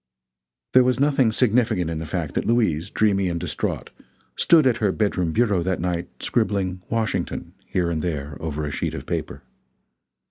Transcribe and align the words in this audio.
There 0.73 0.83
was 0.83 0.99
nothing 0.99 1.31
significant 1.31 1.91
in 1.91 1.99
the 1.99 2.07
fact 2.07 2.33
that 2.33 2.45
Louise, 2.47 2.89
dreamy 2.89 3.29
and 3.29 3.39
distraught, 3.39 3.91
stood 4.35 4.65
at 4.65 4.77
her 4.77 4.91
bedroom 4.91 5.31
bureau 5.31 5.61
that 5.61 5.79
night, 5.79 6.07
scribbling 6.23 6.81
"Washington" 6.89 7.53
here 7.67 7.91
and 7.91 8.01
there 8.01 8.35
over 8.39 8.65
a 8.65 8.71
sheet 8.71 8.95
of 8.95 9.05
paper. 9.05 9.43